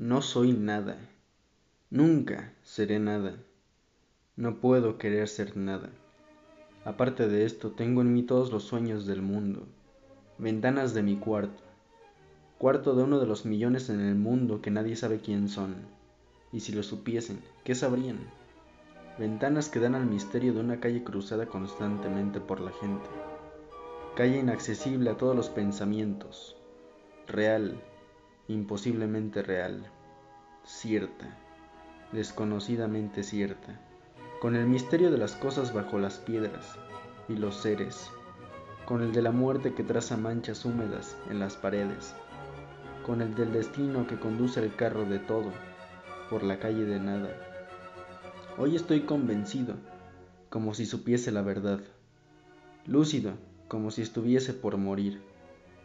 No 0.00 0.22
soy 0.22 0.54
nada. 0.54 0.96
Nunca 1.90 2.54
seré 2.62 2.98
nada. 2.98 3.36
No 4.34 4.58
puedo 4.58 4.96
querer 4.96 5.28
ser 5.28 5.58
nada. 5.58 5.90
Aparte 6.86 7.28
de 7.28 7.44
esto, 7.44 7.72
tengo 7.72 8.00
en 8.00 8.14
mí 8.14 8.22
todos 8.22 8.50
los 8.50 8.62
sueños 8.62 9.04
del 9.04 9.20
mundo. 9.20 9.66
Ventanas 10.38 10.94
de 10.94 11.02
mi 11.02 11.16
cuarto. 11.16 11.62
Cuarto 12.56 12.94
de 12.94 13.02
uno 13.02 13.20
de 13.20 13.26
los 13.26 13.44
millones 13.44 13.90
en 13.90 14.00
el 14.00 14.14
mundo 14.14 14.62
que 14.62 14.70
nadie 14.70 14.96
sabe 14.96 15.20
quién 15.20 15.50
son. 15.50 15.76
Y 16.50 16.60
si 16.60 16.72
lo 16.72 16.82
supiesen, 16.82 17.42
¿qué 17.62 17.74
sabrían? 17.74 18.20
Ventanas 19.18 19.68
que 19.68 19.80
dan 19.80 19.94
al 19.94 20.06
misterio 20.06 20.54
de 20.54 20.60
una 20.60 20.80
calle 20.80 21.04
cruzada 21.04 21.44
constantemente 21.44 22.40
por 22.40 22.60
la 22.62 22.72
gente. 22.72 23.10
Calle 24.16 24.38
inaccesible 24.38 25.10
a 25.10 25.18
todos 25.18 25.36
los 25.36 25.50
pensamientos. 25.50 26.56
Real, 27.26 27.78
imposiblemente 28.54 29.42
real. 29.42 29.86
Cierta, 30.64 31.36
desconocidamente 32.12 33.22
cierta 33.22 33.80
con 34.40 34.56
el 34.56 34.66
misterio 34.66 35.10
de 35.10 35.18
las 35.18 35.34
cosas 35.34 35.74
bajo 35.74 35.98
las 35.98 36.16
piedras 36.16 36.78
y 37.28 37.34
los 37.34 37.56
seres, 37.56 38.10
con 38.86 39.02
el 39.02 39.12
de 39.12 39.20
la 39.20 39.32
muerte 39.32 39.74
que 39.74 39.84
traza 39.84 40.16
manchas 40.16 40.64
húmedas 40.64 41.14
en 41.28 41.38
las 41.38 41.56
paredes, 41.56 42.14
con 43.04 43.20
el 43.20 43.34
del 43.34 43.52
destino 43.52 44.06
que 44.06 44.18
conduce 44.18 44.60
el 44.60 44.74
carro 44.74 45.04
de 45.04 45.18
todo 45.18 45.52
por 46.30 46.42
la 46.42 46.58
calle 46.58 46.86
de 46.86 46.98
nada. 46.98 47.28
Hoy 48.56 48.76
estoy 48.76 49.02
convencido, 49.02 49.74
como 50.48 50.72
si 50.72 50.86
supiese 50.86 51.32
la 51.32 51.42
verdad, 51.42 51.80
lúcido, 52.86 53.32
como 53.68 53.90
si 53.90 54.00
estuviese 54.00 54.54
por 54.54 54.78
morir, 54.78 55.20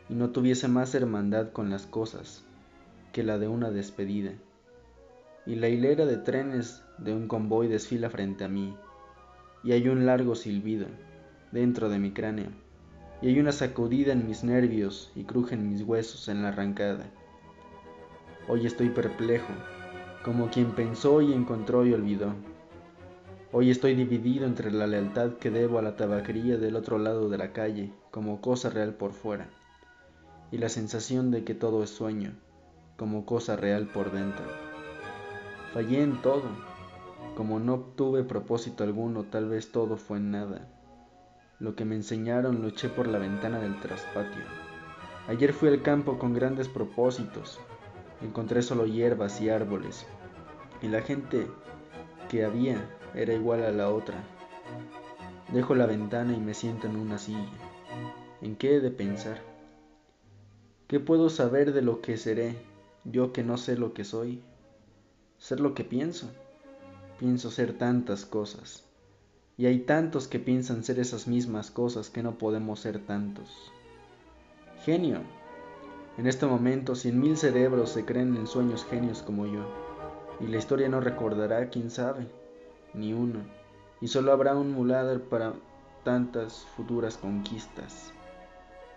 y 0.08 0.14
no 0.14 0.30
tuviese 0.30 0.70
más 0.70 0.96
hermandad 0.96 1.52
con 1.52 1.70
las 1.70 1.86
cosas 1.88 2.46
que 3.16 3.24
la 3.24 3.38
de 3.38 3.48
una 3.48 3.72
despedida 3.72 4.34
y 5.46 5.56
la 5.56 5.70
hilera 5.70 6.06
de 6.06 6.18
trenes 6.18 6.84
de 6.98 7.14
un 7.14 7.30
convoy 7.30 7.70
desfila 7.70 8.10
frente 8.10 8.44
a 8.44 8.50
mí, 8.50 8.76
y 9.64 9.72
hay 9.72 9.88
un 9.88 10.06
largo 10.06 10.36
silbido 10.36 10.88
dentro 11.54 11.88
de 11.88 11.98
mi 11.98 12.12
cráneo, 12.12 12.50
y 13.22 13.30
hay 13.30 13.40
una 13.40 13.54
sacudida 13.54 14.12
en 14.12 14.28
mis 14.28 14.44
nervios 14.44 15.14
y 15.16 15.24
crujen 15.24 15.70
mis 15.70 15.84
huesos 15.84 16.28
en 16.28 16.42
la 16.42 16.50
arrancada. 16.50 17.06
Hoy 18.50 18.66
estoy 18.66 18.90
perplejo, 18.90 19.54
como 20.26 20.50
quien 20.50 20.72
pensó 20.72 21.22
y 21.22 21.32
encontró 21.32 21.86
y 21.86 21.94
olvidó. 21.94 22.34
Hoy 23.54 23.72
estoy 23.72 23.96
dividido 23.96 24.46
entre 24.46 24.72
la 24.72 24.88
lealtad 24.88 25.36
que 25.36 25.52
debo 25.52 25.80
a 25.80 25.82
la 25.82 25.96
tabaquería 25.96 26.58
del 26.58 26.76
otro 26.76 26.98
lado 26.98 27.30
de 27.30 27.38
la 27.38 27.54
calle, 27.54 27.94
como 28.12 28.42
cosa 28.42 28.70
real 28.70 28.94
por 28.96 29.14
fuera, 29.14 29.48
y 30.52 30.58
la 30.58 30.68
sensación 30.68 31.32
de 31.32 31.46
que 31.46 31.56
todo 31.56 31.82
es 31.82 31.92
sueño, 31.92 32.34
como 32.98 33.26
cosa 33.26 33.56
real 33.56 33.88
por 33.88 34.12
dentro. 34.12 34.46
Fallé 35.74 36.02
en 36.02 36.22
todo. 36.22 36.44
Como 37.36 37.60
no 37.60 37.80
tuve 37.80 38.24
propósito 38.24 38.84
alguno, 38.84 39.24
tal 39.24 39.50
vez 39.50 39.72
todo 39.72 39.98
fue 39.98 40.18
en 40.18 40.32
nada. 40.32 40.70
Lo 41.60 41.76
que 41.76 41.84
me 41.84 41.96
enseñaron 41.96 42.62
lo 42.62 42.70
eché 42.70 42.88
por 42.88 43.08
la 43.08 43.18
ventana 43.18 43.60
del 43.60 43.80
traspatio. 43.80 44.44
Ayer 45.28 45.52
fui 45.52 45.70
al 45.70 45.82
campo 45.82 46.18
con 46.18 46.34
grandes 46.34 46.70
propósitos. 46.70 47.60
Encontré 48.22 48.62
solo 48.62 48.86
hierbas 48.86 49.42
y 49.42 49.50
árboles. 49.50 50.06
Y 50.82 50.88
la 50.88 51.02
gente 51.02 51.48
que 52.30 52.46
había 52.46 52.90
era 53.14 53.34
igual 53.34 53.64
a 53.64 53.72
la 53.72 53.90
otra. 53.90 54.24
Dejo 55.52 55.76
la 55.76 55.86
ventana 55.86 56.34
y 56.34 56.40
me 56.40 56.54
siento 56.54 56.88
en 56.88 56.96
una 56.96 57.18
silla. 57.18 57.50
¿En 58.42 58.56
qué 58.56 58.76
he 58.76 58.80
de 58.80 58.92
pensar? 58.92 59.42
¿Qué 60.88 61.00
puedo 61.00 61.30
saber 61.30 61.74
de 61.74 61.82
lo 61.82 62.02
que 62.02 62.18
seré, 62.18 62.56
yo 63.06 63.32
que 63.32 63.44
no 63.44 63.58
sé 63.58 63.78
lo 63.78 63.94
que 63.94 64.04
soy? 64.04 64.44
ser 65.38 65.60
lo 65.60 65.74
que 65.74 65.84
pienso. 65.84 66.30
Pienso 67.20 67.52
ser 67.52 67.78
tantas 67.78 68.26
cosas. 68.26 68.84
Y 69.58 69.68
hay 69.68 69.80
tantos 69.80 70.28
que 70.28 70.40
piensan 70.40 70.84
ser 70.84 71.00
esas 71.00 71.28
mismas 71.28 71.72
cosas 71.72 72.10
que 72.10 72.24
no 72.24 72.38
podemos 72.38 72.80
ser 72.80 73.00
tantos. 73.00 73.72
Genio. 74.84 75.20
En 76.18 76.28
este 76.28 76.46
momento 76.46 76.96
cien 76.96 77.20
mil 77.20 77.38
cerebros 77.38 77.90
se 77.92 78.06
creen 78.06 78.36
en 78.36 78.48
sueños 78.48 78.86
genios 78.86 79.22
como 79.22 79.46
yo. 79.46 79.66
Y 80.40 80.48
la 80.48 80.58
historia 80.58 80.90
no 80.90 81.00
recordará, 81.00 81.70
quién 81.70 81.90
sabe, 81.90 82.28
ni 82.94 83.14
uno. 83.14 83.40
Y 84.02 84.08
solo 84.08 84.34
habrá 84.34 84.56
un 84.56 84.72
Mulader 84.72 85.22
para 85.22 85.54
tantas 86.04 86.66
futuras 86.76 87.18
conquistas. 87.18 88.12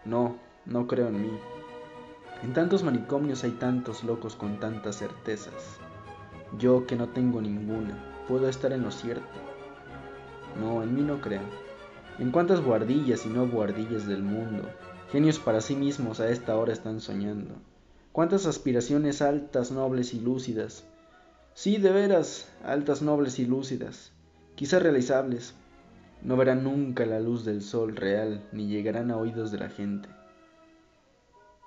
No, 0.04 0.36
no 0.66 0.86
creo 0.86 1.08
en 1.08 1.22
mí. 1.22 1.30
En 2.42 2.52
tantos 2.52 2.84
manicomios 2.84 3.42
hay 3.42 3.50
tantos 3.50 4.04
locos 4.04 4.36
con 4.36 4.60
tantas 4.60 4.96
certezas. 4.96 5.78
Yo 6.56 6.86
que 6.86 6.94
no 6.94 7.08
tengo 7.08 7.40
ninguna, 7.40 7.98
puedo 8.28 8.48
estar 8.48 8.72
en 8.72 8.82
lo 8.82 8.92
cierto. 8.92 9.26
No, 10.60 10.84
en 10.84 10.94
mí 10.94 11.02
no 11.02 11.20
creo. 11.20 11.42
En 12.20 12.30
cuántas 12.30 12.60
guardillas 12.60 13.26
y 13.26 13.28
no 13.28 13.48
guardillas 13.48 14.06
del 14.06 14.22
mundo, 14.22 14.68
genios 15.10 15.40
para 15.40 15.60
sí 15.60 15.74
mismos 15.74 16.20
a 16.20 16.28
esta 16.30 16.56
hora 16.56 16.72
están 16.72 17.00
soñando. 17.00 17.56
Cuántas 18.12 18.46
aspiraciones 18.46 19.20
altas, 19.20 19.72
nobles 19.72 20.14
y 20.14 20.20
lúcidas. 20.20 20.84
Sí, 21.54 21.78
de 21.78 21.90
veras, 21.90 22.48
altas, 22.64 23.02
nobles 23.02 23.40
y 23.40 23.46
lúcidas, 23.46 24.12
quizás 24.54 24.80
realizables. 24.80 25.54
No 26.22 26.36
verán 26.36 26.62
nunca 26.62 27.04
la 27.04 27.18
luz 27.18 27.44
del 27.44 27.62
sol 27.62 27.96
real 27.96 28.44
ni 28.52 28.68
llegarán 28.68 29.10
a 29.10 29.16
oídos 29.16 29.50
de 29.50 29.58
la 29.58 29.68
gente. 29.68 30.08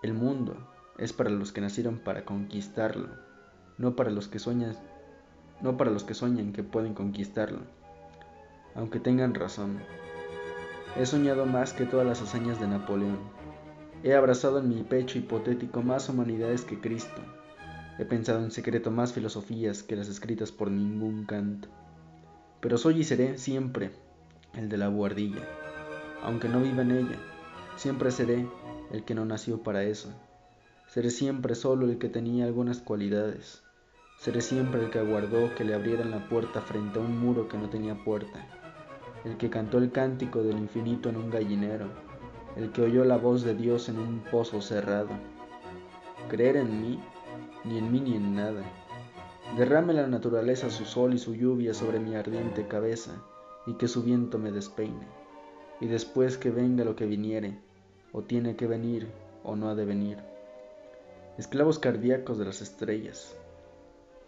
El 0.02 0.14
mundo 0.14 0.58
es 0.98 1.14
para 1.14 1.30
los 1.30 1.52
que 1.52 1.62
nacieron 1.62 2.00
para 2.00 2.26
conquistarlo 2.26 3.32
no 3.82 3.96
para 3.96 4.12
los 4.12 4.28
que 4.28 4.38
sueñan, 4.38 4.76
no 5.62 5.76
para 5.76 5.90
los 5.90 6.04
que 6.04 6.14
sueñan 6.14 6.54
que 6.54 6.64
pueden 6.64 6.94
conquistarlo, 6.94 7.62
aunque 8.76 9.00
tengan 9.00 9.34
razón. 9.34 9.80
He 10.96 11.06
soñado 11.06 11.46
más 11.48 11.74
que 11.74 11.86
todas 11.86 12.06
las 12.06 12.22
hazañas 12.22 12.60
de 12.60 12.68
Napoleón. 12.68 13.18
He 14.04 14.14
abrazado 14.14 14.60
en 14.60 14.70
mi 14.70 14.84
pecho 14.84 15.18
hipotético 15.18 15.82
más 15.82 16.10
humanidades 16.10 16.64
que 16.64 16.80
Cristo. 16.80 17.22
He 17.98 18.06
pensado 18.06 18.44
en 18.44 18.52
secreto 18.52 18.92
más 18.92 19.14
filosofías 19.14 19.84
que 19.84 19.96
las 19.96 20.08
escritas 20.08 20.52
por 20.52 20.70
ningún 20.70 21.26
canto. 21.26 21.70
Pero 22.60 22.78
soy 22.78 23.02
y 23.02 23.04
seré 23.04 23.38
siempre 23.38 23.92
el 24.54 24.70
de 24.70 24.78
la 24.78 24.90
buhardilla. 24.90 25.42
Aunque 26.24 26.50
no 26.50 26.60
viva 26.62 26.84
en 26.84 26.92
ella, 26.92 27.18
siempre 27.78 28.12
seré 28.12 28.48
el 28.92 29.04
que 29.04 29.16
no 29.16 29.26
nació 29.26 29.64
para 29.64 29.84
eso. 29.84 30.10
Seré 30.88 31.10
siempre 31.10 31.56
solo 31.56 31.86
el 31.86 31.98
que 31.98 32.10
tenía 32.10 32.46
algunas 32.46 32.80
cualidades. 32.82 33.64
Seré 34.20 34.42
siempre 34.42 34.84
el 34.84 34.90
que 34.90 35.00
aguardó 35.00 35.56
que 35.56 35.64
le 35.64 35.74
abrieran 35.74 36.12
la 36.12 36.28
puerta 36.28 36.62
frente 36.62 37.00
a 37.00 37.02
un 37.02 37.18
muro 37.18 37.48
que 37.48 37.58
no 37.58 37.70
tenía 37.70 38.04
puerta, 38.04 38.46
el 39.24 39.38
que 39.38 39.50
cantó 39.50 39.78
el 39.78 39.92
cántico 39.92 40.44
del 40.44 40.58
infinito 40.58 41.10
en 41.10 41.18
un 41.18 41.30
gallinero, 41.30 41.88
el 42.56 42.72
que 42.72 42.82
oyó 42.82 43.06
la 43.06 43.18
voz 43.18 43.44
de 43.44 43.56
Dios 43.56 43.90
en 43.90 43.98
un 44.00 44.20
pozo 44.20 44.62
cerrado. 44.62 45.10
Creer 46.30 46.58
en 46.58 46.82
mí, 46.82 47.00
ni 47.64 47.78
en 47.78 47.92
mí 47.92 48.00
ni 48.02 48.16
en 48.16 48.36
nada. 48.36 48.64
Derrame 49.58 49.94
la 49.94 50.08
naturaleza 50.08 50.70
su 50.70 50.86
sol 50.86 51.14
y 51.14 51.18
su 51.18 51.36
lluvia 51.36 51.74
sobre 51.74 52.00
mi 52.00 52.16
ardiente 52.16 52.68
cabeza, 52.68 53.24
y 53.66 53.74
que 53.74 53.88
su 53.88 54.04
viento 54.04 54.38
me 54.38 54.52
despeine. 54.52 55.08
Y 55.80 55.88
después 55.88 56.38
que 56.38 56.52
venga 56.52 56.84
lo 56.84 56.96
que 56.96 57.06
viniere, 57.06 57.58
o 58.14 58.22
tiene 58.24 58.56
que 58.56 58.68
venir, 58.68 59.10
o 59.44 59.56
no 59.56 59.70
ha 59.70 59.76
de 59.76 59.86
venir. 59.86 60.18
Esclavos 61.38 61.80
cardíacos 61.80 62.38
de 62.38 62.46
las 62.46 62.62
estrellas, 62.62 63.36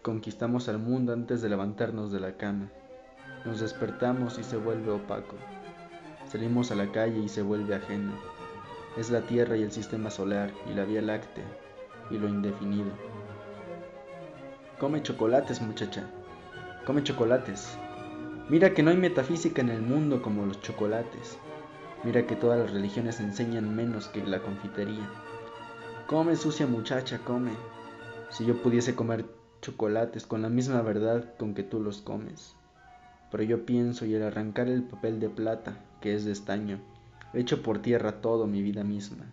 Conquistamos 0.04 0.68
al 0.68 0.78
mundo 0.78 1.14
antes 1.14 1.40
de 1.40 1.48
levantarnos 1.48 2.12
de 2.12 2.20
la 2.20 2.36
cama. 2.36 2.70
Nos 3.46 3.60
despertamos 3.60 4.38
y 4.38 4.44
se 4.44 4.58
vuelve 4.58 4.90
opaco. 4.90 5.34
Salimos 6.30 6.70
a 6.70 6.74
la 6.74 6.92
calle 6.92 7.20
y 7.20 7.28
se 7.30 7.40
vuelve 7.40 7.74
ajeno. 7.74 8.12
Es 8.98 9.08
la 9.08 9.22
Tierra 9.22 9.56
y 9.56 9.62
el 9.62 9.72
sistema 9.72 10.10
solar 10.10 10.52
y 10.70 10.74
la 10.74 10.84
Vía 10.84 11.00
Láctea 11.00 11.46
y 12.10 12.18
lo 12.18 12.28
indefinido. 12.28 12.90
Come 14.78 15.02
chocolates, 15.02 15.62
muchacha. 15.62 16.04
Come 16.84 17.02
chocolates. 17.02 17.78
Mira 18.50 18.74
que 18.74 18.82
no 18.82 18.90
hay 18.90 18.98
metafísica 18.98 19.62
en 19.62 19.70
el 19.70 19.80
mundo 19.80 20.20
como 20.20 20.44
los 20.44 20.60
chocolates. 20.60 21.38
Mira 22.04 22.26
que 22.26 22.36
todas 22.36 22.58
las 22.58 22.72
religiones 22.72 23.20
enseñan 23.20 23.74
menos 23.74 24.08
que 24.08 24.22
la 24.24 24.40
confitería. 24.40 25.08
Come, 26.06 26.36
sucia 26.36 26.66
muchacha, 26.66 27.18
come. 27.24 27.52
Si 28.28 28.44
yo 28.44 28.62
pudiese 28.62 28.94
comer 28.94 29.24
chocolates 29.62 30.26
con 30.26 30.42
la 30.42 30.50
misma 30.50 30.82
verdad 30.82 31.24
con 31.38 31.54
que 31.54 31.62
tú 31.62 31.80
los 31.80 32.02
comes. 32.02 32.54
Pero 33.30 33.42
yo 33.42 33.64
pienso 33.64 34.04
y 34.04 34.14
al 34.14 34.22
arrancar 34.22 34.68
el 34.68 34.82
papel 34.82 35.18
de 35.18 35.30
plata, 35.30 35.78
que 36.02 36.14
es 36.14 36.26
de 36.26 36.32
estaño, 36.32 36.78
echo 37.32 37.62
por 37.62 37.80
tierra 37.80 38.20
todo 38.20 38.46
mi 38.46 38.60
vida 38.60 38.84
misma. 38.84 39.24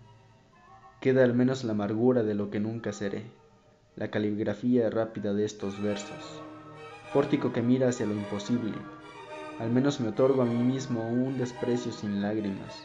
Queda 1.01 1.25
al 1.25 1.33
menos 1.33 1.65
la 1.65 1.73
amargura 1.73 2.23
de 2.23 2.35
lo 2.35 2.49
que 2.49 2.61
nunca 2.61 2.93
seré, 2.93 3.25
la 3.97 4.09
caligrafía 4.09 4.89
rápida 4.89 5.33
de 5.33 5.43
estos 5.43 5.81
versos. 5.81 6.41
Pórtico 7.13 7.51
que 7.51 7.61
mira 7.61 7.89
hacia 7.89 8.05
lo 8.05 8.13
imposible, 8.13 8.73
al 9.61 9.69
menos 9.69 9.99
me 9.99 10.07
otorgo 10.09 10.41
a 10.41 10.45
mí 10.45 10.55
mismo 10.55 11.07
un 11.07 11.37
desprecio 11.37 11.91
sin 11.91 12.19
lágrimas, 12.19 12.83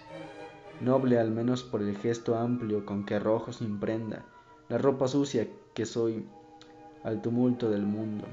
noble 0.82 1.18
al 1.18 1.30
menos 1.30 1.62
por 1.62 1.80
el 1.80 1.96
gesto 1.96 2.36
amplio 2.36 2.84
con 2.84 3.06
que 3.06 3.14
arrojo 3.14 3.50
sin 3.50 3.80
prenda 3.80 4.26
la 4.68 4.76
ropa 4.76 5.08
sucia 5.08 5.48
que 5.72 5.86
soy 5.86 6.26
al 7.02 7.22
tumulto 7.22 7.70
del 7.70 7.86
mundo. 7.86 8.26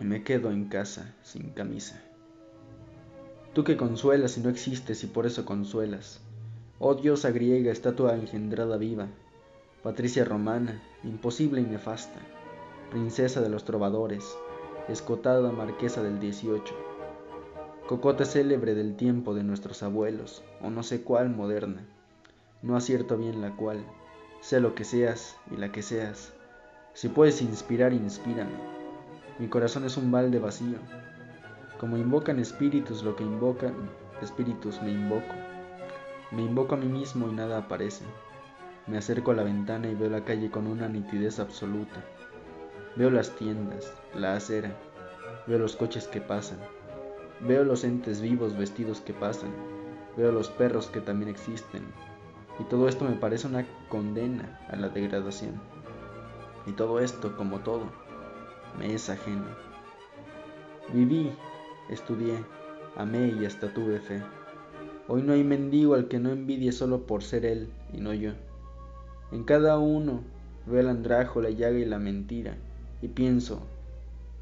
Y 0.00 0.04
me 0.04 0.24
quedo 0.24 0.50
en 0.50 0.68
casa 0.68 1.14
sin 1.22 1.50
camisa. 1.50 2.02
Tú 3.52 3.62
que 3.62 3.76
consuelas 3.76 4.38
y 4.38 4.40
no 4.40 4.48
existes 4.48 5.04
y 5.04 5.06
por 5.06 5.24
eso 5.24 5.44
consuelas. 5.44 6.20
Oh 6.80 6.96
diosa 6.96 7.30
griega, 7.30 7.70
estatua 7.70 8.16
engendrada 8.16 8.76
viva, 8.76 9.06
patricia 9.84 10.24
romana, 10.24 10.82
imposible 11.04 11.60
y 11.60 11.64
nefasta, 11.64 12.20
princesa 12.90 13.40
de 13.40 13.50
los 13.50 13.64
trovadores, 13.64 14.36
escotada 14.88 15.52
marquesa 15.52 16.02
del 16.02 16.18
18, 16.18 16.87
cocote 17.88 18.26
célebre 18.26 18.74
del 18.74 18.96
tiempo 18.96 19.34
de 19.34 19.42
nuestros 19.42 19.82
abuelos, 19.82 20.44
o 20.60 20.68
no 20.68 20.82
sé 20.82 21.02
cuál 21.02 21.30
moderna, 21.30 21.86
no 22.60 22.76
acierto 22.76 23.16
bien 23.16 23.40
la 23.40 23.56
cual, 23.56 23.82
sé 24.42 24.60
lo 24.60 24.74
que 24.74 24.84
seas 24.84 25.38
y 25.50 25.56
la 25.56 25.72
que 25.72 25.80
seas, 25.80 26.34
si 26.92 27.08
puedes 27.08 27.40
inspirar, 27.40 27.94
inspírame, 27.94 28.52
mi 29.38 29.48
corazón 29.48 29.86
es 29.86 29.96
un 29.96 30.12
balde 30.12 30.38
vacío, 30.38 30.76
como 31.80 31.96
invocan 31.96 32.38
espíritus 32.38 33.02
lo 33.02 33.16
que 33.16 33.24
invocan 33.24 33.74
espíritus 34.20 34.82
me 34.82 34.90
invoco. 34.90 35.34
Me 36.30 36.42
invoco 36.42 36.74
a 36.74 36.78
mí 36.78 36.88
mismo 36.88 37.26
y 37.26 37.32
nada 37.32 37.56
aparece. 37.56 38.04
Me 38.86 38.98
acerco 38.98 39.30
a 39.30 39.34
la 39.34 39.44
ventana 39.44 39.88
y 39.88 39.94
veo 39.94 40.10
la 40.10 40.24
calle 40.24 40.50
con 40.50 40.66
una 40.66 40.88
nitidez 40.88 41.38
absoluta. 41.38 42.04
Veo 42.96 43.10
las 43.10 43.34
tiendas, 43.36 43.94
la 44.14 44.34
acera, 44.34 44.76
veo 45.46 45.58
los 45.58 45.76
coches 45.76 46.06
que 46.06 46.20
pasan, 46.20 46.58
veo 47.46 47.64
los 47.64 47.84
entes 47.84 48.20
vivos 48.20 48.56
vestidos 48.56 49.00
que 49.00 49.12
pasan, 49.12 49.50
veo 50.16 50.32
los 50.32 50.48
perros 50.48 50.88
que 50.88 51.00
también 51.00 51.30
existen. 51.30 51.82
Y 52.58 52.64
todo 52.64 52.88
esto 52.88 53.04
me 53.04 53.14
parece 53.14 53.46
una 53.46 53.64
condena 53.88 54.60
a 54.68 54.76
la 54.76 54.88
degradación. 54.88 55.60
Y 56.66 56.72
todo 56.72 57.00
esto, 57.00 57.36
como 57.36 57.60
todo, 57.60 57.84
me 58.78 58.92
es 58.94 59.08
ajeno. 59.08 59.46
Viví 60.92 61.30
Estudié, 61.88 62.44
amé 62.96 63.28
y 63.28 63.46
hasta 63.46 63.72
tuve 63.72 63.98
fe. 63.98 64.22
Hoy 65.08 65.22
no 65.22 65.32
hay 65.32 65.42
mendigo 65.42 65.94
al 65.94 66.06
que 66.06 66.18
no 66.18 66.28
envidie 66.28 66.70
solo 66.70 67.06
por 67.06 67.22
ser 67.22 67.46
él 67.46 67.70
y 67.94 68.00
no 68.02 68.12
yo. 68.12 68.32
En 69.32 69.44
cada 69.44 69.78
uno 69.78 70.20
veo 70.66 70.80
el 70.80 70.88
andrajo, 70.88 71.40
la 71.40 71.48
llaga 71.48 71.78
y 71.78 71.86
la 71.86 71.98
mentira, 71.98 72.56
y 73.00 73.08
pienso, 73.08 73.62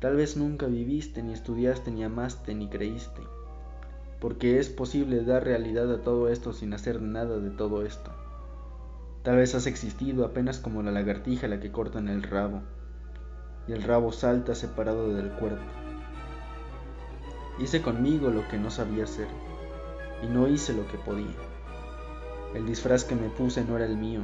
tal 0.01 0.17
vez 0.17 0.37
nunca 0.37 0.67
viviste, 0.67 1.23
ni 1.23 1.33
estudiaste, 1.33 1.91
ni 1.91 2.05
amaste, 2.05 2.55
ni 2.55 2.69
creíste, 2.69 3.23
porque 4.21 4.59
es 4.59 4.69
posible 4.69 5.25
dar 5.25 5.45
realidad 5.45 5.93
a 5.93 6.03
todo 6.03 6.29
esto 6.29 6.53
sin 6.53 6.73
hacer 6.75 7.03
nada 7.03 7.39
de 7.39 7.51
todo 7.51 7.85
esto. 7.85 8.13
Tal 9.23 9.37
vez 9.37 9.55
has 9.55 9.67
existido 9.67 10.25
apenas 10.25 10.59
como 10.59 10.83
la 10.83 10.93
lagartija 10.93 11.47
a 11.47 11.51
la 11.51 11.61
que 11.61 11.73
cortan 11.73 12.09
el 12.09 12.23
rabo, 12.23 12.63
y 13.69 13.73
el 13.73 13.83
rabo 13.83 14.13
salta 14.13 14.55
separado 14.55 15.13
del 15.13 15.31
cuerpo. 15.33 15.65
Hice 17.59 17.81
conmigo 17.81 18.29
lo 18.29 18.47
que 18.49 18.59
no 18.59 18.71
sabía 18.71 19.05
hacer 19.05 19.29
y 20.23 20.27
no 20.27 20.47
hice 20.47 20.73
lo 20.73 20.87
que 20.89 20.99
podía. 20.99 21.35
El 22.55 22.67
disfraz 22.67 23.05
que 23.05 23.15
me 23.15 23.29
puse 23.29 23.65
no 23.65 23.77
era 23.77 23.87
el 23.87 23.97
mío. 23.97 24.21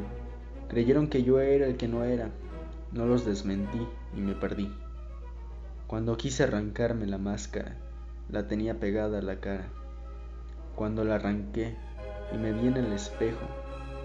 Creyeron 0.68 1.08
que 1.08 1.22
yo 1.22 1.40
era 1.40 1.66
el 1.66 1.76
que 1.76 1.88
no 1.88 2.04
era. 2.04 2.30
No 2.92 3.06
los 3.06 3.24
desmentí 3.24 3.86
y 4.16 4.20
me 4.20 4.34
perdí. 4.34 4.70
Cuando 5.92 6.16
quise 6.16 6.44
arrancarme 6.44 7.04
la 7.04 7.18
máscara, 7.18 7.76
la 8.30 8.48
tenía 8.48 8.80
pegada 8.80 9.18
a 9.18 9.20
la 9.20 9.40
cara. 9.40 9.68
Cuando 10.74 11.04
la 11.04 11.16
arranqué 11.16 11.76
y 12.32 12.38
me 12.38 12.50
vi 12.50 12.68
en 12.68 12.78
el 12.78 12.94
espejo, 12.94 13.44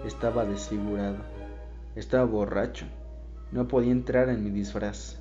estaba 0.04 0.44
desfigurado. 0.44 1.16
Estaba 1.96 2.26
borracho. 2.26 2.84
No 3.52 3.68
podía 3.68 3.92
entrar 3.92 4.28
en 4.28 4.44
mi 4.44 4.50
disfraz. 4.50 5.18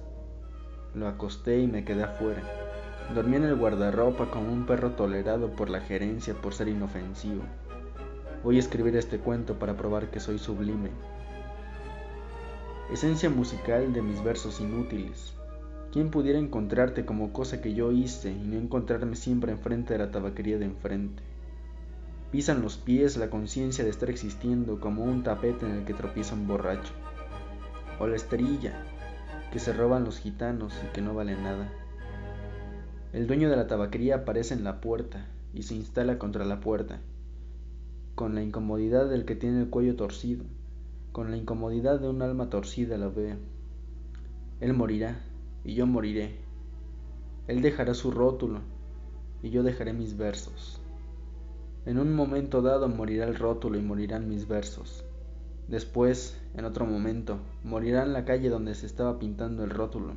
Lo 0.94 1.08
acosté 1.08 1.62
y 1.62 1.68
me 1.68 1.86
quedé 1.86 2.04
afuera. 2.04 2.44
Dormí 3.16 3.38
en 3.38 3.46
el 3.46 3.56
guardarropa 3.56 4.30
como 4.30 4.52
un 4.52 4.66
perro 4.66 4.92
tolerado 4.92 5.52
por 5.52 5.69
la 5.69 5.80
gerencia 5.80 6.34
por 6.34 6.54
ser 6.54 6.68
inofensivo. 6.68 7.44
Voy 8.44 8.58
a 8.58 8.60
escribir 8.60 8.98
este 8.98 9.19
cuento 9.19 9.58
para 9.58 9.78
probar 9.78 10.12
que 10.12 10.19
soy 10.19 10.38
sublime. 10.38 10.90
Esencia 12.92 13.30
musical 13.30 13.94
de 13.94 14.02
mis 14.02 14.22
versos 14.22 14.60
inútiles. 14.60 15.34
¿Quién 15.92 16.12
pudiera 16.12 16.38
encontrarte 16.38 17.06
como 17.06 17.31
cosa 17.31 17.62
que 17.62 17.74
yo 17.74 17.92
hice 17.92 18.31
y 18.31 18.48
no 18.48 18.57
encontrarme 18.57 19.16
siempre 19.16 19.54
enfrente 19.54 19.94
de 19.94 20.00
la 20.00 20.12
tabaquería 20.12 20.57
de 20.57 20.66
enfrente? 20.66 21.24
Pisan 22.31 22.62
los 22.62 22.78
pies 22.78 23.16
la 23.16 23.30
conciencia 23.30 23.86
de 23.86 23.89
estar 23.89 24.10
existiendo 24.10 24.81
como 24.81 25.06
un 25.06 25.24
tapete 25.24 25.66
en 25.66 25.72
el 25.72 25.86
que 25.86 25.94
tropieza 25.94 26.36
un 26.36 26.45
borracho. 26.45 26.94
O 28.00 28.07
la 28.07 28.18
esterilla 28.18 28.84
que 29.51 29.60
se 29.60 29.72
roban 29.72 30.04
los 30.04 30.19
gitanos 30.19 30.74
y 30.84 30.94
que 30.94 31.01
no 31.01 31.13
vale 31.13 31.36
nada. 31.36 31.72
El 33.13 33.25
dueño 33.25 33.50
de 33.50 33.56
la 33.56 33.68
tabaquería 33.68 34.18
aparece 34.18 34.54
en 34.54 34.66
la 34.66 34.81
puerta 34.81 35.25
y 35.54 35.63
se 35.63 35.75
instala 35.75 36.19
contra 36.19 36.44
la 36.44 36.60
puerta, 36.60 37.00
con 38.13 38.36
la 38.36 38.44
incomodidad 38.44 39.10
del 39.10 39.24
que 39.24 39.36
tiene 39.36 39.62
el 39.62 39.69
cuello 39.69 39.95
torcido, 39.95 40.44
con 41.13 41.31
la 41.31 41.38
incomodidad 41.38 42.01
de 42.01 42.10
un 42.10 42.22
alma 42.22 42.50
torcida 42.50 42.98
la 42.98 43.07
veo. 43.07 43.38
Él 44.60 44.74
morirá 44.74 45.22
y 45.68 45.75
yo 45.75 45.86
moriré. 45.86 46.38
Él 47.48 47.62
dejará 47.62 47.94
su 47.94 48.10
rótulo 48.10 48.62
y 49.44 49.50
yo 49.50 49.64
dejaré 49.64 49.92
mis 49.92 50.16
versos. 50.18 50.80
En 51.86 52.00
un 52.00 52.16
momento 52.16 52.62
dado 52.62 52.88
morirá 52.88 53.28
el 53.28 53.36
rótulo 53.36 53.78
y 53.78 53.81
morirán 53.81 54.30
mis 54.30 54.48
versos. 54.48 55.04
Después, 55.68 56.40
en 56.56 56.64
otro 56.64 56.86
momento, 56.86 57.40
morirá 57.66 58.04
en 58.04 58.14
la 58.14 58.24
calle 58.24 58.50
donde 58.50 58.75
se 58.75 58.86
estaba 58.86 59.19
pintando 59.19 59.66
el 59.66 59.69
rótulo 59.69 60.14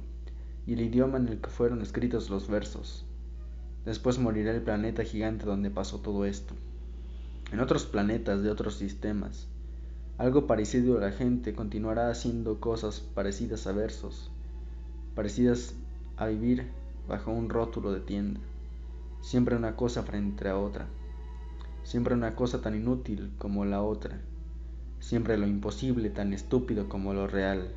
y 0.67 0.75
el 0.75 0.83
idioma 0.83 1.19
en 1.19 1.27
el 1.27 1.41
que 1.41 1.51
fueron 1.51 1.83
escritos 1.83 2.31
los 2.31 2.49
versos. 2.49 3.05
Después 3.85 4.21
morirá 4.21 4.53
el 4.53 4.63
planeta 4.63 5.03
gigante 5.03 5.47
donde 5.47 5.71
pasó 5.71 5.99
todo 5.99 6.25
esto. 6.27 6.55
En 7.51 7.59
otros 7.59 7.87
planetas 7.87 8.45
de 8.45 8.51
otros 8.51 8.77
sistemas, 8.77 9.49
algo 10.17 10.47
parecido 10.47 10.99
a 10.99 11.01
la 11.01 11.11
gente 11.11 11.55
continuará 11.55 12.09
haciendo 12.09 12.61
cosas 12.61 13.01
parecidas 13.01 13.67
a 13.67 13.73
versos, 13.73 14.31
parecidas 15.15 15.75
a 16.17 16.27
vivir 16.27 16.71
bajo 17.09 17.31
un 17.31 17.49
rótulo 17.49 17.93
de 17.93 18.01
tienda, 18.01 18.41
siempre 19.21 19.57
una 19.57 19.77
cosa 19.77 20.03
frente 20.03 20.49
a 20.49 20.59
otra, 20.59 20.87
siempre 21.83 22.15
una 22.15 22.35
cosa 22.37 22.61
tan 22.61 22.75
inútil 22.75 23.33
como 23.39 23.65
la 23.65 23.83
otra, 23.83 24.21
siempre 25.01 25.37
lo 25.39 25.47
imposible 25.47 26.11
tan 26.11 26.33
estúpido 26.33 26.89
como 26.89 27.15
lo 27.15 27.27
real. 27.27 27.75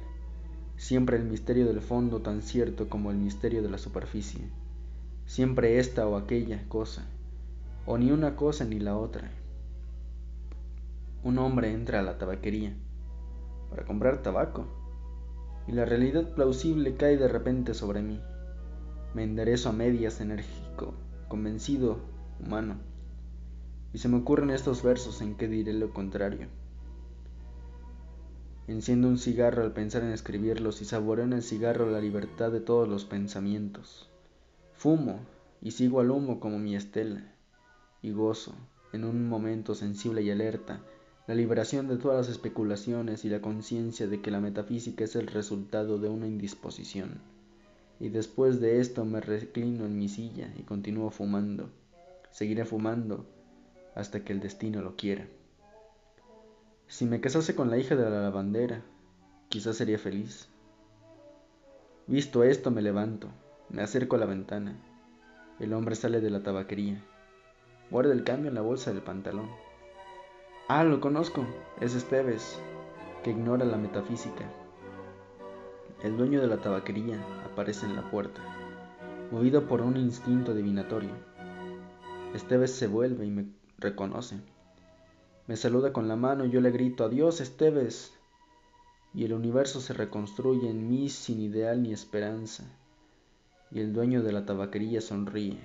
Siempre 0.75 1.17
el 1.17 1.23
misterio 1.23 1.67
del 1.67 1.81
fondo 1.81 2.21
tan 2.21 2.41
cierto 2.41 2.89
como 2.89 3.11
el 3.11 3.17
misterio 3.17 3.61
de 3.61 3.69
la 3.69 3.77
superficie, 3.77 4.41
siempre 5.25 5.79
esta 5.79 6.07
o 6.07 6.17
aquella 6.17 6.67
cosa, 6.67 7.05
o 7.85 7.97
ni 7.97 8.11
una 8.11 8.35
cosa 8.35 8.65
ni 8.65 8.79
la 8.79 8.97
otra. 8.97 9.31
Un 11.23 11.37
hombre 11.37 11.71
entra 11.71 11.99
a 11.99 12.01
la 12.03 12.17
tabaquería 12.17 12.73
para 13.69 13.85
comprar 13.85 14.21
tabaco 14.21 14.67
y 15.67 15.71
la 15.71 15.85
realidad 15.85 16.33
plausible 16.33 16.95
cae 16.95 17.17
de 17.17 17.27
repente 17.27 17.73
sobre 17.73 18.01
mí. 18.01 18.19
Me 19.13 19.23
enderezo 19.23 19.69
a 19.69 19.73
medias 19.73 20.21
enérgico, 20.21 20.93
convencido, 21.27 21.99
humano, 22.39 22.77
y 23.93 23.99
se 23.99 24.09
me 24.09 24.17
ocurren 24.17 24.49
estos 24.49 24.83
versos 24.83 25.21
en 25.21 25.35
que 25.35 25.47
diré 25.47 25.73
lo 25.73 25.93
contrario. 25.93 26.47
Enciendo 28.67 29.07
un 29.07 29.17
cigarro 29.17 29.63
al 29.63 29.73
pensar 29.73 30.03
en 30.03 30.11
escribirlos 30.11 30.81
y 30.81 30.85
saboreo 30.85 31.25
en 31.25 31.33
el 31.33 31.43
cigarro 31.43 31.91
la 31.91 31.99
libertad 31.99 32.51
de 32.51 32.61
todos 32.61 32.87
los 32.87 33.05
pensamientos. 33.05 34.09
Fumo 34.73 35.19
y 35.61 35.71
sigo 35.71 35.99
al 35.99 36.11
humo 36.11 36.39
como 36.39 36.59
mi 36.59 36.75
estela 36.75 37.23
y 38.01 38.11
gozo, 38.11 38.53
en 38.93 39.05
un 39.05 39.27
momento 39.27 39.75
sensible 39.75 40.21
y 40.21 40.31
alerta, 40.31 40.81
la 41.25 41.35
liberación 41.35 41.87
de 41.87 41.97
todas 41.97 42.17
las 42.17 42.29
especulaciones 42.29 43.23
y 43.23 43.29
la 43.29 43.41
conciencia 43.41 44.07
de 44.07 44.21
que 44.21 44.31
la 44.31 44.41
metafísica 44.41 45.05
es 45.05 45.15
el 45.15 45.27
resultado 45.27 45.97
de 45.97 46.09
una 46.09 46.27
indisposición. 46.27 47.21
Y 47.99 48.09
después 48.09 48.59
de 48.59 48.81
esto 48.81 49.05
me 49.05 49.21
reclino 49.21 49.85
en 49.85 49.97
mi 49.97 50.09
silla 50.09 50.53
y 50.57 50.63
continúo 50.63 51.11
fumando. 51.11 51.69
Seguiré 52.31 52.65
fumando 52.65 53.25
hasta 53.95 54.25
que 54.25 54.33
el 54.33 54.41
destino 54.41 54.81
lo 54.81 54.97
quiera. 54.97 55.25
Si 56.87 57.05
me 57.05 57.21
casase 57.21 57.55
con 57.55 57.69
la 57.69 57.77
hija 57.77 57.95
de 57.95 58.03
la 58.03 58.21
lavandera, 58.21 58.81
quizás 59.47 59.77
sería 59.77 59.97
feliz. 59.97 60.49
Visto 62.05 62.43
esto, 62.43 62.69
me 62.69 62.81
levanto, 62.81 63.29
me 63.69 63.81
acerco 63.81 64.17
a 64.17 64.19
la 64.19 64.25
ventana. 64.25 64.77
El 65.59 65.71
hombre 65.71 65.95
sale 65.95 66.19
de 66.19 66.29
la 66.29 66.43
tabaquería. 66.43 67.01
Guarda 67.89 68.11
el 68.11 68.25
cambio 68.25 68.49
en 68.49 68.55
la 68.55 68.61
bolsa 68.61 68.91
del 68.91 69.03
pantalón. 69.03 69.49
Ah, 70.69 70.85
lo 70.85 71.01
conozco, 71.01 71.45
es 71.81 71.93
Esteves, 71.93 72.57
que 73.21 73.31
ignora 73.31 73.65
la 73.65 73.75
metafísica. 73.75 74.49
El 76.01 76.15
dueño 76.15 76.39
de 76.39 76.47
la 76.47 76.61
tabaquería 76.61 77.21
aparece 77.45 77.85
en 77.85 77.97
la 77.97 78.09
puerta, 78.09 78.41
movido 79.29 79.67
por 79.67 79.81
un 79.81 79.97
instinto 79.97 80.53
adivinatorio. 80.53 81.09
Esteves 82.33 82.73
se 82.73 82.87
vuelve 82.87 83.25
y 83.25 83.29
me 83.29 83.45
reconoce. 83.77 84.39
Me 85.47 85.57
saluda 85.57 85.91
con 85.91 86.07
la 86.07 86.15
mano 86.15 86.45
y 86.45 86.49
yo 86.49 86.61
le 86.61 86.71
grito, 86.71 87.03
adiós, 87.03 87.41
Esteves. 87.41 88.13
y 89.13 89.25
el 89.25 89.33
universo 89.33 89.81
se 89.81 89.91
reconstruye 89.93 90.69
en 90.69 90.87
mí 90.89 91.09
sin 91.09 91.41
ideal 91.41 91.83
ni 91.83 91.91
esperanza, 91.91 92.63
y 93.69 93.81
el 93.81 93.91
dueño 93.91 94.23
de 94.23 94.31
la 94.31 94.45
tabaquería 94.45 95.01
sonríe. 95.01 95.59